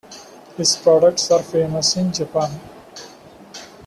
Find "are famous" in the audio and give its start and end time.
1.29-1.95